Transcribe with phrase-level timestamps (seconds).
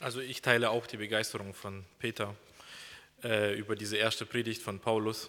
[0.00, 2.36] Also ich teile auch die Begeisterung von Peter
[3.24, 5.28] äh, über diese erste Predigt von Paulus,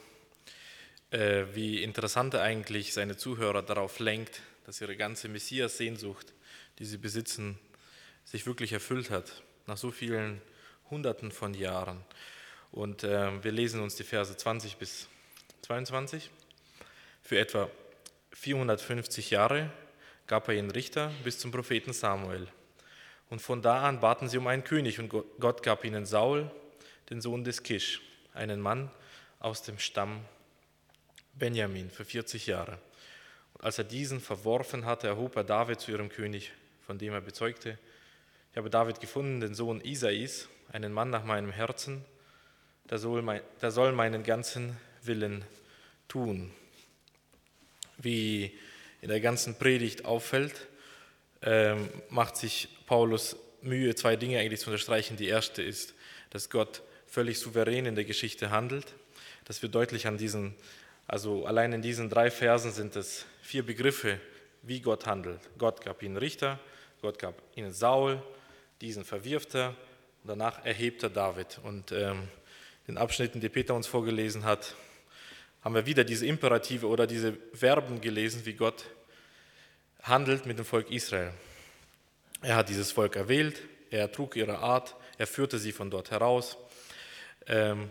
[1.09, 6.33] äh, wie interessant er eigentlich seine Zuhörer darauf lenkt, dass ihre ganze Messias-Sehnsucht,
[6.77, 7.57] die sie besitzen,
[8.25, 10.39] sich wirklich erfüllt hat, nach so vielen
[10.91, 12.03] Hunderten von Jahren.
[12.71, 15.07] Und äh, wir lesen uns die Verse 20 bis
[15.63, 16.29] 22.
[17.23, 17.71] Für etwa
[18.33, 19.71] 450 Jahre
[20.27, 22.47] gab er ihnen Richter bis zum Propheten Samuel.
[23.29, 26.49] Und von da an baten sie um einen König und Gott gab ihnen Saul,
[27.09, 28.01] den Sohn des Kisch,
[28.33, 28.89] einen Mann
[29.39, 30.25] aus dem Stamm
[31.33, 32.79] Benjamin für 40 Jahre.
[33.53, 36.51] Und als er diesen verworfen hatte, erhob er David zu ihrem König,
[36.85, 37.77] von dem er bezeugte,
[38.51, 42.03] ich habe David gefunden, den Sohn Isais, einen Mann nach meinem Herzen,
[42.89, 45.45] der soll, mein, der soll meinen ganzen Willen
[46.07, 46.51] tun.
[47.97, 48.57] Wie
[49.01, 50.67] in der ganzen Predigt auffällt,
[51.41, 55.17] ähm, macht sich Paulus Mühe, zwei Dinge eigentlich zu unterstreichen.
[55.17, 55.93] Die erste ist,
[56.29, 58.85] dass Gott völlig souverän in der Geschichte handelt.
[59.45, 60.55] Das wird deutlich an diesen,
[61.07, 64.19] also allein in diesen drei Versen sind es vier Begriffe,
[64.61, 65.41] wie Gott handelt.
[65.57, 66.59] Gott gab ihnen Richter,
[67.01, 68.21] Gott gab ihnen Saul,
[68.81, 69.75] diesen verwirft er,
[70.23, 71.59] danach erhebt er David.
[71.63, 72.27] Und ähm,
[72.87, 74.75] den Abschnitten, die Peter uns vorgelesen hat,
[75.61, 78.85] haben wir wieder diese Imperative oder diese Verben gelesen, wie Gott
[80.03, 81.31] handelt mit dem Volk Israel.
[82.41, 83.61] Er hat dieses Volk erwählt,
[83.91, 86.57] er trug ihre Art, er führte sie von dort heraus
[87.47, 87.89] ähm,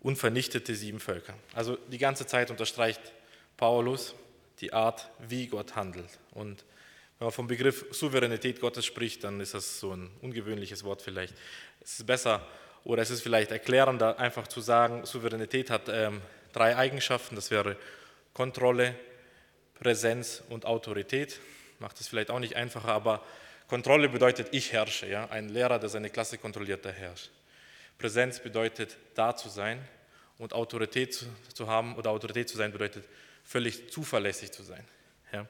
[0.00, 1.34] und vernichtete sieben Völker.
[1.54, 3.00] Also die ganze Zeit unterstreicht
[3.56, 4.14] Paulus
[4.60, 6.18] die Art, wie Gott handelt.
[6.32, 6.64] Und
[7.18, 11.34] wenn man vom Begriff Souveränität Gottes spricht, dann ist das so ein ungewöhnliches Wort vielleicht.
[11.80, 12.46] Es ist besser
[12.82, 16.20] oder es ist vielleicht erklärender, einfach zu sagen, Souveränität hat ähm,
[16.52, 17.36] drei Eigenschaften.
[17.36, 17.76] Das wäre
[18.32, 18.94] Kontrolle,
[19.80, 21.40] Präsenz und Autorität.
[21.78, 23.24] Macht es vielleicht auch nicht einfacher, aber
[23.68, 25.06] Kontrolle bedeutet, ich herrsche.
[25.06, 25.28] Ja?
[25.30, 27.30] Ein Lehrer, der seine Klasse kontrolliert, der herrscht.
[27.98, 29.80] Präsenz bedeutet, da zu sein.
[30.38, 33.04] Und Autorität zu, zu haben oder Autorität zu sein bedeutet,
[33.44, 34.84] völlig zuverlässig zu sein.
[35.32, 35.46] Ja?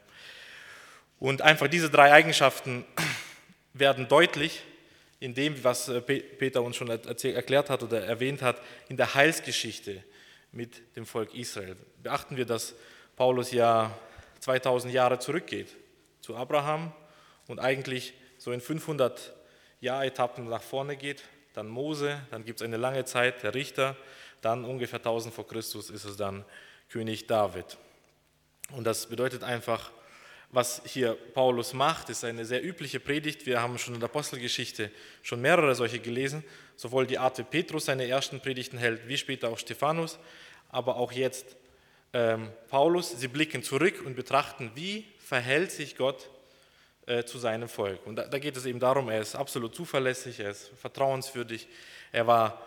[1.18, 2.84] Und einfach diese drei Eigenschaften
[3.72, 4.62] werden deutlich
[5.20, 10.02] in dem, was äh, Peter uns schon erklärt hat oder erwähnt hat, in der Heilsgeschichte
[10.52, 11.76] mit dem Volk Israel.
[12.02, 12.74] Beachten wir, dass
[13.16, 13.96] Paulus ja
[14.44, 15.74] 2000 Jahre zurückgeht
[16.20, 16.92] zu Abraham
[17.48, 19.32] und eigentlich so in 500
[19.80, 21.22] Jahretappen nach vorne geht.
[21.54, 23.96] Dann Mose, dann gibt es eine lange Zeit der Richter,
[24.42, 26.44] dann ungefähr 1000 vor Christus ist es dann
[26.90, 27.78] König David.
[28.72, 29.90] Und das bedeutet einfach,
[30.50, 33.46] was hier Paulus macht, ist eine sehr übliche Predigt.
[33.46, 34.90] Wir haben schon in der Apostelgeschichte
[35.22, 36.44] schon mehrere solche gelesen,
[36.76, 40.18] sowohl die Art, wie Petrus seine ersten Predigten hält, wie später auch Stephanus,
[40.68, 41.56] aber auch jetzt
[42.14, 43.10] ähm, Paulus.
[43.10, 46.30] Sie blicken zurück und betrachten, wie verhält sich Gott
[47.06, 48.06] äh, zu seinem Volk.
[48.06, 51.68] Und da, da geht es eben darum, er ist absolut zuverlässig, er ist vertrauenswürdig,
[52.12, 52.62] er war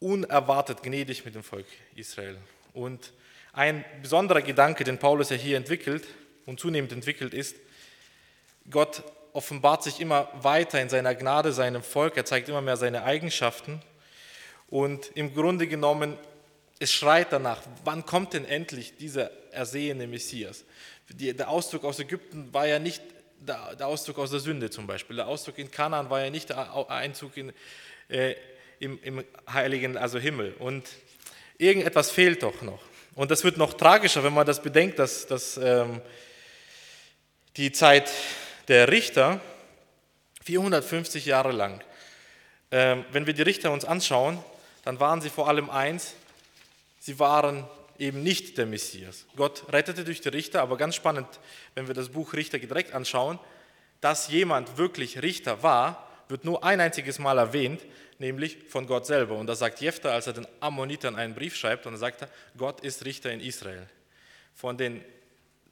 [0.00, 2.38] unerwartet gnädig mit dem Volk Israel.
[2.72, 3.12] Und
[3.52, 6.06] ein besonderer Gedanke, den Paulus ja hier entwickelt,
[6.46, 7.56] und zunehmend entwickelt ist,
[8.70, 9.02] Gott
[9.34, 13.82] offenbart sich immer weiter in seiner Gnade seinem Volk, er zeigt immer mehr seine Eigenschaften
[14.68, 16.16] und im Grunde genommen,
[16.78, 20.64] es schreit danach, wann kommt denn endlich dieser ersehene Messias?
[21.10, 23.02] der Ausdruck aus Ägypten war ja nicht
[23.40, 26.90] der, Ausdruck aus der Sünde zum Beispiel, der Ausdruck in Kanaan war ja nicht der
[26.90, 27.52] Einzug in,
[28.08, 28.34] äh,
[28.78, 30.86] im, im heiligen, also Himmel und
[31.56, 32.80] irgendetwas fehlt doch noch.
[33.14, 36.00] Und das wird noch tragischer, wenn man das bedenkt, dass, dass ähm,
[37.56, 38.10] die Zeit
[38.68, 39.40] der Richter
[40.44, 41.82] 450 Jahre lang.
[42.70, 44.38] Ähm, wenn wir die Richter uns anschauen,
[44.84, 46.14] dann waren sie vor allem eins,
[46.98, 49.26] sie waren eben nicht der Messias.
[49.36, 51.26] Gott rettete durch die Richter, aber ganz spannend,
[51.74, 53.38] wenn wir das Buch Richter direkt anschauen,
[54.00, 57.84] dass jemand wirklich Richter war, wird nur ein einziges Mal erwähnt,
[58.18, 59.36] nämlich von Gott selber.
[59.36, 62.26] Und da sagt Jephthah, als er den Ammonitern einen Brief schreibt, und er sagt
[62.56, 63.88] Gott ist Richter in Israel.
[64.54, 65.04] Von den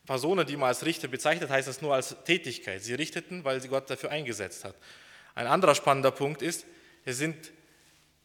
[0.06, 2.82] Personen, die man als Richter bezeichnet, heißt das nur als Tätigkeit.
[2.82, 4.75] Sie richteten, weil sie Gott dafür eingesetzt hat.
[5.34, 6.64] Ein anderer spannender Punkt ist,
[7.05, 7.52] es sind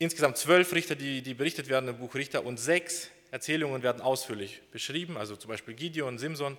[0.02, 4.62] insgesamt zwölf Richter, die, die berichtet werden im Buch Richter und sechs Erzählungen werden ausführlich
[4.72, 6.58] beschrieben, also zum Beispiel Gideon, Simson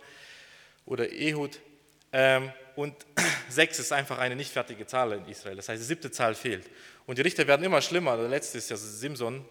[0.87, 1.59] oder Ehud.
[2.13, 2.95] Ähm, und
[3.49, 5.57] sechs ist einfach eine nicht fertige Zahl in Israel.
[5.57, 6.71] Das heißt, die siebte Zahl fehlt.
[7.07, 8.17] Und die Richter werden immer schlimmer.
[8.17, 9.45] Der letzte ist ja Simson,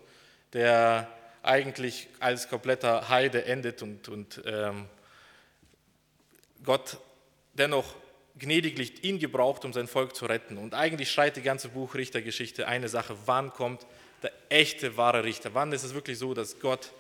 [0.54, 1.10] der
[1.44, 4.86] eigentlich als kompletter Heide endet und, und ähm,
[6.64, 6.98] Gott
[7.54, 7.94] dennoch
[8.42, 10.58] gnädiglich ihn gebraucht, um sein Volk zu retten.
[10.58, 13.86] Und eigentlich schreit die ganze Buch Richtergeschichte eine Sache, wann kommt
[14.24, 15.54] der echte, wahre Richter?
[15.54, 16.92] Wann ist es wirklich so, dass Gott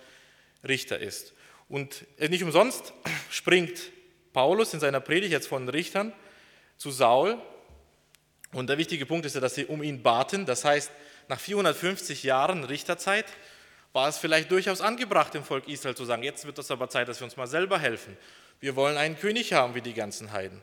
[0.63, 1.33] Richter ist?
[1.67, 2.93] Und nicht umsonst
[3.31, 3.91] springt
[4.33, 6.13] Paulus in seiner Predigt jetzt von Richtern
[6.77, 7.37] zu Saul
[8.53, 10.45] Und der wichtige Punkt ist ja, dass sie um ihn baten.
[10.45, 10.91] Das heißt,
[11.27, 13.25] nach 450 Jahren Richterzeit
[13.93, 17.07] war es vielleicht durchaus angebracht, dem Volk Israel zu sagen, jetzt wird es aber Zeit,
[17.07, 18.15] dass wir uns mal selber helfen.
[18.59, 20.61] Wir wollen einen König haben wie die ganzen Heiden.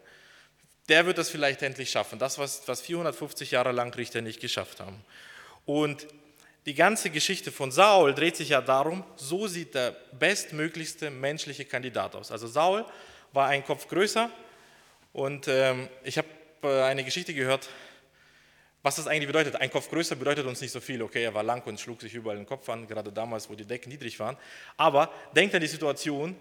[0.88, 2.18] Der wird das vielleicht endlich schaffen.
[2.18, 5.04] Das, was, was 450 Jahre lang Richter nicht geschafft haben.
[5.66, 6.06] Und
[6.66, 12.14] die ganze Geschichte von Saul dreht sich ja darum, so sieht der bestmöglichste menschliche Kandidat
[12.14, 12.30] aus.
[12.30, 12.84] Also Saul
[13.32, 14.30] war ein Kopf größer
[15.12, 16.28] und ähm, ich habe
[16.62, 17.68] äh, eine Geschichte gehört,
[18.82, 19.56] was das eigentlich bedeutet.
[19.56, 21.02] Ein Kopf größer bedeutet uns nicht so viel.
[21.02, 23.64] Okay, er war lang und schlug sich überall den Kopf an, gerade damals, wo die
[23.64, 24.36] Decken niedrig waren.
[24.76, 26.36] Aber denkt an die Situation,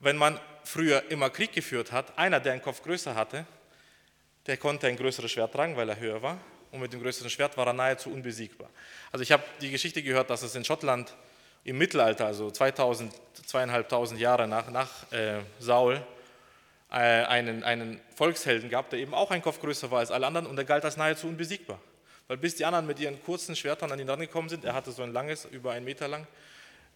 [0.00, 3.46] wenn man früher immer Krieg geführt hat, einer, der einen Kopf größer hatte,
[4.46, 6.38] der konnte ein größeres Schwert tragen, weil er höher war.
[6.72, 8.68] Und mit dem größeren Schwert war er nahezu unbesiegbar.
[9.12, 11.14] Also ich habe die Geschichte gehört, dass es in Schottland
[11.64, 13.12] im Mittelalter, also 2000,
[13.46, 16.00] zweieinhalbtausend Jahre nach, nach äh, Saul,
[16.90, 20.46] äh, einen, einen Volkshelden gab, der eben auch ein Kopf größer war als alle anderen
[20.46, 21.80] und er galt als nahezu unbesiegbar.
[22.28, 25.02] Weil bis die anderen mit ihren kurzen Schwertern an ihn rangekommen sind, er hatte so
[25.02, 26.26] ein langes, über einen Meter lang,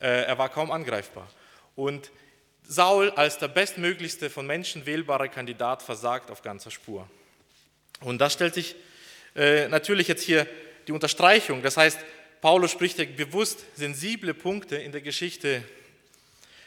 [0.01, 1.29] äh, er war kaum angreifbar.
[1.75, 2.11] Und
[2.63, 7.09] Saul als der bestmöglichste von Menschen wählbare Kandidat versagt auf ganzer Spur.
[8.01, 8.77] Und da stellt sich
[9.37, 10.47] äh, natürlich jetzt hier
[10.87, 11.63] die Unterstreichung.
[11.63, 11.99] Das heißt,
[12.41, 15.63] Paulus spricht ja bewusst sensible Punkte in der Geschichte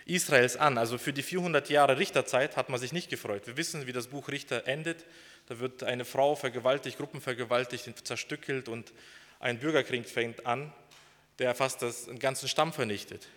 [0.05, 0.77] Israels an.
[0.77, 3.47] Also für die 400 Jahre Richterzeit hat man sich nicht gefreut.
[3.47, 5.03] Wir wissen, wie das Buch Richter endet.
[5.47, 8.93] Da wird eine Frau vergewaltigt, gruppenvergewaltigt, zerstückelt und
[9.39, 10.71] ein Bürgerkrieg fängt an,
[11.39, 13.27] der fast das, den ganzen Stamm vernichtet.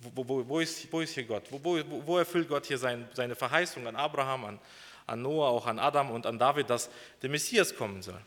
[0.00, 1.44] Wo, wo, wo, ist, wo ist, hier Gott?
[1.50, 4.60] Wo, erfüllt Gott hier sein, seine Verheißung an Abraham, an,
[5.10, 6.88] an Noah, auch an Adam und an David, dass
[7.22, 8.20] der Messias kommen soll?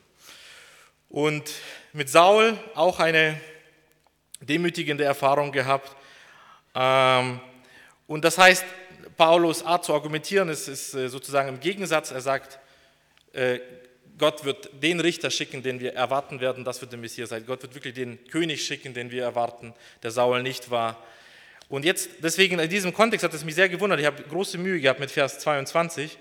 [1.10, 1.52] Und
[1.94, 3.40] mit Saul auch eine
[4.42, 5.96] demütigende Erfahrung gehabt.
[6.76, 7.40] Ähm,
[8.08, 8.66] und das heißt,
[9.16, 12.12] Paulus Art zu argumentieren ist, ist äh, sozusagen im Gegensatz.
[12.12, 12.60] Er sagt,
[13.34, 13.60] äh,
[14.18, 17.46] Gott wird den Richter schicken, den wir erwarten werden, das wird der Messias sein.
[17.46, 21.02] Gott wird wirklich den König schicken, den wir erwarten, der Saul nicht war.
[21.70, 24.00] Und jetzt, deswegen in diesem Kontext hat es mich sehr gewundert.
[24.00, 26.18] Ich habe große Mühe gehabt mit Vers 22.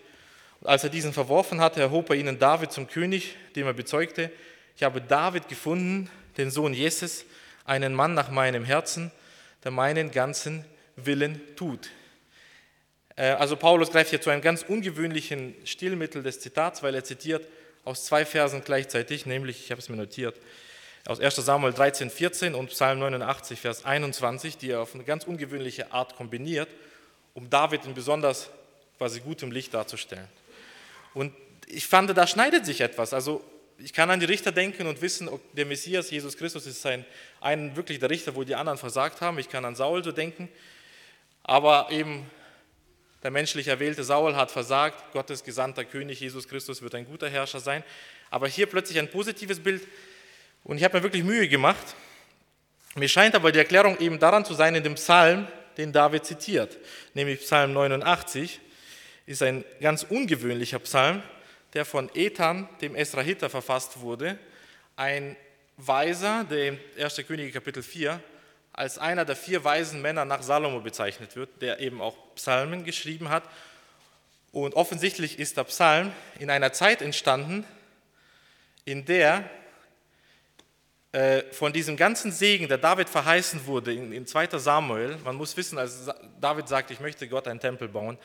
[0.64, 4.30] als er diesen verworfen hatte, erhob er ihnen David zum König, dem er bezeugte:
[4.76, 7.24] Ich habe David gefunden, den Sohn Jesses,
[7.64, 9.10] einen Mann nach meinem Herzen,
[9.64, 10.64] der meinen ganzen
[10.96, 11.90] Willen tut.
[13.16, 17.46] Äh, also Paulus greift hier zu einem ganz ungewöhnlichen Stilmittel des Zitats, weil er zitiert
[17.84, 20.36] aus zwei Versen gleichzeitig, nämlich, ich habe es mir notiert,
[21.04, 25.24] aus 1 Samuel 13, 14 und Psalm 89, Vers 21, die er auf eine ganz
[25.24, 26.68] ungewöhnliche Art kombiniert,
[27.34, 28.50] um David in besonders
[28.98, 30.28] quasi gutem Licht darzustellen.
[31.14, 31.34] Und
[31.66, 33.14] ich fand, da schneidet sich etwas.
[33.14, 33.44] Also
[33.78, 37.04] ich kann an die Richter denken und wissen, der Messias, Jesus Christus, ist ein,
[37.40, 39.38] ein wirklich der Richter, wo die anderen versagt haben.
[39.38, 40.48] Ich kann an Saul so denken.
[41.42, 42.30] Aber eben
[43.22, 45.12] der menschlich erwählte Saul hat versagt.
[45.12, 47.82] Gottes gesandter König Jesus Christus wird ein guter Herrscher sein.
[48.30, 49.86] Aber hier plötzlich ein positives Bild.
[50.64, 51.94] Und ich habe mir wirklich Mühe gemacht.
[52.94, 55.46] Mir scheint aber die Erklärung eben daran zu sein in dem Psalm,
[55.78, 56.76] den David zitiert,
[57.14, 58.60] nämlich Psalm 89,
[59.26, 61.22] ist ein ganz ungewöhnlicher Psalm,
[61.74, 64.38] der von Ethan, dem Esrahiter, verfasst wurde.
[64.96, 65.36] Ein
[65.76, 67.16] Weiser, der im 1.
[67.26, 68.20] Könige Kapitel 4
[68.72, 73.28] als einer der vier weisen Männer nach Salomo bezeichnet wird, der eben auch Psalmen geschrieben
[73.28, 73.44] hat.
[74.50, 77.66] Und offensichtlich ist der Psalm in einer Zeit entstanden,
[78.84, 79.48] in der
[81.12, 84.58] äh, von diesem ganzen Segen, der David verheißen wurde in, in 2.
[84.58, 86.10] Samuel, man muss wissen, als
[86.40, 88.18] David sagt, ich möchte Gott einen Tempel bauen,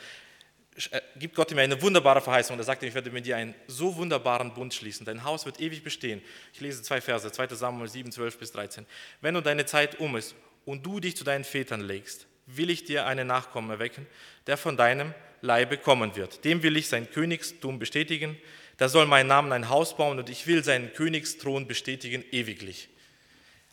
[1.17, 2.57] gibt Gott ihm eine wunderbare Verheißung.
[2.57, 5.05] Er sagt ihm, ich werde mit dir einen so wunderbaren Bund schließen.
[5.05, 6.21] Dein Haus wird ewig bestehen.
[6.53, 8.85] Ich lese zwei Verse, 2 Samuel 7, 12 bis 13.
[9.21, 12.85] Wenn nun deine Zeit um ist und du dich zu deinen Vätern legst, will ich
[12.85, 14.05] dir einen Nachkommen erwecken,
[14.45, 16.45] der von deinem Leibe kommen wird.
[16.45, 18.37] Dem will ich sein Königstum bestätigen.
[18.77, 22.89] Da soll mein Namen ein Haus bauen und ich will seinen Königsthron bestätigen ewiglich.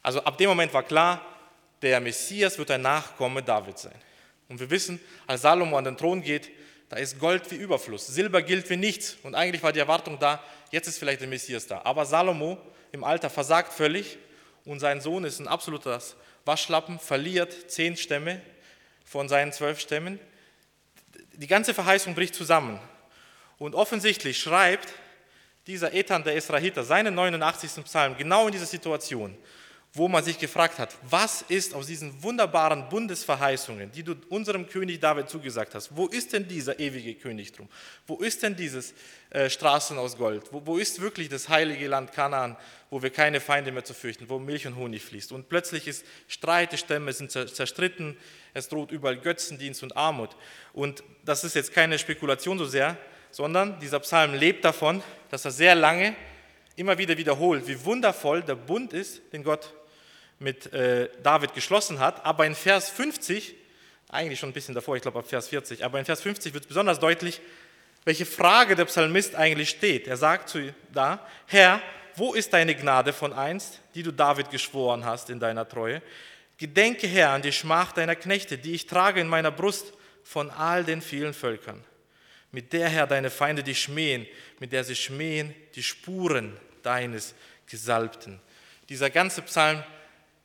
[0.02, 1.24] Also ab dem Moment war klar,
[1.82, 3.94] der Messias wird ein Nachkomme David sein.
[4.48, 6.50] Und wir wissen, als Salomo an den Thron geht,
[6.94, 9.16] da ist Gold wie Überfluss, Silber gilt wie nichts.
[9.24, 11.80] Und eigentlich war die Erwartung da, jetzt ist vielleicht der Messias da.
[11.82, 12.56] Aber Salomo
[12.92, 14.16] im Alter versagt völlig
[14.64, 16.00] und sein Sohn ist ein absoluter
[16.44, 18.40] Waschlappen, verliert zehn Stämme
[19.04, 20.20] von seinen zwölf Stämmen.
[21.32, 22.78] Die ganze Verheißung bricht zusammen.
[23.58, 24.92] Und offensichtlich schreibt
[25.66, 27.82] dieser Ethan der Israeliter seinen 89.
[27.86, 29.36] Psalm genau in dieser Situation
[29.96, 34.98] wo man sich gefragt hat, was ist aus diesen wunderbaren Bundesverheißungen, die du unserem König
[34.98, 37.68] David zugesagt hast, wo ist denn dieser ewige Königtum?
[38.08, 38.92] Wo ist denn dieses
[39.30, 40.48] äh, Straßen aus Gold?
[40.50, 42.56] Wo, wo ist wirklich das heilige Land Kanaan,
[42.90, 45.30] wo wir keine Feinde mehr zu fürchten, wo Milch und Honig fließt?
[45.30, 48.16] Und plötzlich ist Streit, die Stämme sind zerstritten,
[48.52, 50.30] es droht überall Götzendienst und Armut.
[50.72, 52.96] Und das ist jetzt keine Spekulation so sehr,
[53.30, 56.16] sondern dieser Psalm lebt davon, dass er sehr lange
[56.74, 59.72] immer wieder wiederholt, wie wundervoll der Bund ist, den Gott
[60.44, 62.24] mit äh, David geschlossen hat.
[62.24, 63.56] Aber in Vers 50,
[64.08, 66.64] eigentlich schon ein bisschen davor, ich glaube ab Vers 40, aber in Vers 50 wird
[66.64, 67.40] es besonders deutlich,
[68.04, 70.06] welche Frage der Psalmist eigentlich steht.
[70.06, 71.80] Er sagt zu da, Herr,
[72.14, 76.00] wo ist deine Gnade von einst, die du David geschworen hast in deiner Treue?
[76.58, 80.84] Gedenke, Herr, an die Schmach deiner Knechte, die ich trage in meiner Brust von all
[80.84, 81.82] den vielen Völkern.
[82.52, 84.26] Mit der, Herr, deine Feinde dich schmähen,
[84.60, 87.34] mit der sie schmähen die Spuren deines
[87.66, 88.40] Gesalbten.
[88.88, 89.82] Dieser ganze Psalm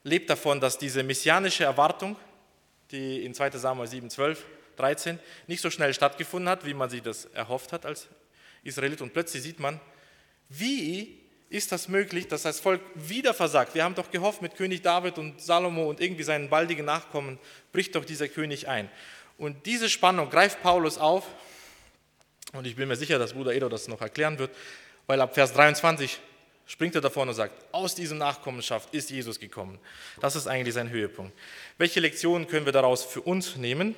[0.03, 2.15] lebt davon, dass diese messianische Erwartung,
[2.91, 4.45] die in 2 Samuel 7, 12,
[4.77, 8.07] 13 nicht so schnell stattgefunden hat, wie man sich das erhofft hat als
[8.63, 9.01] Israelit.
[9.01, 9.79] Und plötzlich sieht man,
[10.47, 13.75] wie ist das möglich, dass das Volk wieder versagt?
[13.75, 17.39] Wir haben doch gehofft mit König David und Salomo und irgendwie seinen baldigen Nachkommen
[17.71, 18.89] bricht doch dieser König ein.
[19.37, 21.25] Und diese Spannung greift Paulus auf
[22.53, 24.55] und ich bin mir sicher, dass Bruder Edo das noch erklären wird,
[25.07, 26.19] weil ab Vers 23
[26.69, 29.79] springt er davon und sagt, aus diesem Nachkommenschaft ist Jesus gekommen.
[30.21, 31.33] Das ist eigentlich sein Höhepunkt.
[31.79, 33.95] Welche Lektionen können wir daraus für uns nehmen?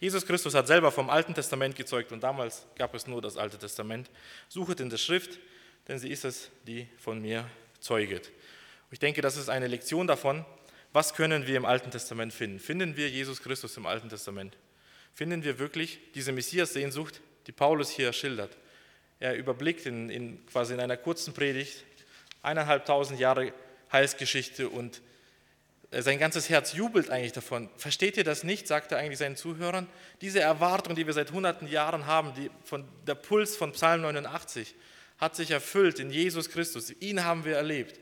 [0.00, 3.58] Jesus Christus hat selber vom Alten Testament gezeugt und damals gab es nur das Alte
[3.58, 4.10] Testament.
[4.48, 5.38] Suchet in der Schrift,
[5.86, 7.48] denn sie ist es, die von mir
[7.78, 8.32] zeuget.
[8.90, 10.44] Ich denke, das ist eine Lektion davon,
[10.92, 12.58] was können wir im Alten Testament finden.
[12.58, 14.56] Finden wir Jesus Christus im Alten Testament?
[15.14, 18.56] Finden wir wirklich diese Messias-Sehnsucht, die Paulus hier schildert?
[19.24, 21.82] Er überblickt in, in, quasi in einer kurzen Predigt
[22.42, 23.54] eineinhalbtausend Jahre
[23.90, 25.00] Heilsgeschichte und
[25.90, 27.70] sein ganzes Herz jubelt eigentlich davon.
[27.78, 29.86] Versteht ihr das nicht, sagt er eigentlich seinen Zuhörern?
[30.20, 34.74] Diese Erwartung, die wir seit hunderten Jahren haben, die von, der Puls von Psalm 89,
[35.16, 36.90] hat sich erfüllt in Jesus Christus.
[37.00, 37.98] Ihn haben wir erlebt.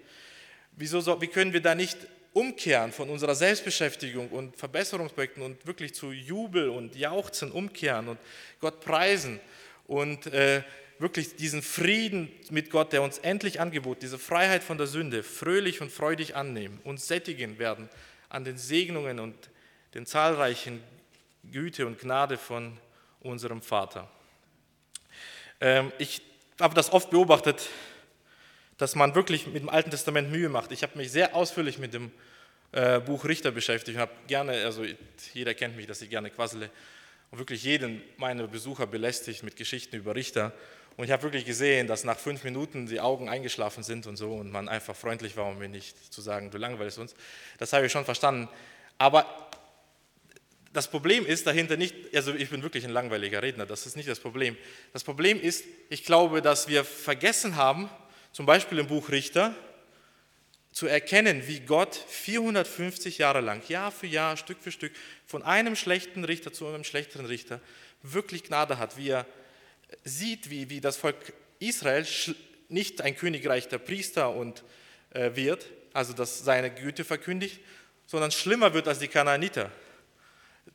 [0.73, 1.99] Wieso, wie können wir da nicht
[2.33, 8.19] umkehren von unserer Selbstbeschäftigung und Verbesserungsprojekten und wirklich zu Jubel und Jauchzen umkehren und
[8.59, 9.39] Gott preisen
[9.87, 10.65] und äh,
[10.99, 15.81] wirklich diesen Frieden mit Gott, der uns endlich angeboten, diese Freiheit von der Sünde, fröhlich
[15.81, 17.89] und freudig annehmen und sättigen werden
[18.29, 19.35] an den Segnungen und
[19.95, 20.83] den zahlreichen
[21.51, 22.79] Güte und Gnade von
[23.21, 24.11] unserem Vater.
[25.61, 26.23] Ähm, ich
[26.61, 27.69] habe das oft beobachtet,
[28.79, 30.73] dass man wirklich mit dem Alten Testament Mühe macht.
[30.73, 32.11] Ich habe mich sehr ausführlich mit dem
[32.73, 33.97] äh, Buch Richter beschäftigt.
[33.97, 34.85] Ich habe gerne, also
[35.35, 36.71] jeder kennt mich, dass ich gerne quassele
[37.31, 40.53] und wirklich jeden meiner Besucher belästigt mit Geschichten über Richter.
[40.97, 44.35] Und ich habe wirklich gesehen, dass nach fünf Minuten die Augen eingeschlafen sind und so
[44.35, 47.15] und man einfach freundlich war, um mir nicht zu sagen, du langweilst uns.
[47.59, 48.49] Das habe ich schon verstanden.
[48.99, 49.51] Aber
[50.73, 54.09] das Problem ist dahinter nicht, also ich bin wirklich ein langweiliger Redner, das ist nicht
[54.09, 54.57] das Problem.
[54.93, 57.91] Das Problem ist, ich glaube, dass wir vergessen haben,
[58.33, 59.55] zum Beispiel im Buch Richter,
[60.73, 64.93] zu erkennen, wie Gott 450 Jahre lang, Jahr für Jahr, Stück für Stück,
[65.27, 67.61] von einem schlechten Richter zu einem schlechteren Richter
[68.03, 69.27] wirklich Gnade hat, wie er
[70.05, 71.17] sieht, wie, wie das Volk
[71.59, 72.07] Israel
[72.69, 74.65] nicht ein Königreich der Priester und,
[75.11, 77.61] äh, wird, also dass seine Güte verkündigt,
[78.07, 79.71] sondern schlimmer wird als die Kanaaniter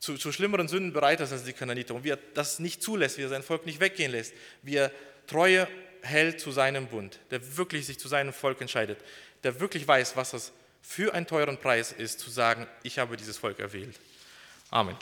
[0.00, 3.18] zu, zu schlimmeren Sünden bereit ist als die Kananiter und wie er das nicht zulässt,
[3.18, 4.32] wie er sein Volk nicht weggehen lässt,
[4.62, 4.92] wie er
[5.26, 5.68] Treue
[6.02, 8.98] hält zu seinem Bund, der wirklich sich zu seinem Volk entscheidet,
[9.42, 13.36] der wirklich weiß, was es für einen teuren Preis ist, zu sagen, ich habe dieses
[13.36, 13.98] Volk erwählt.
[14.70, 14.96] Amen.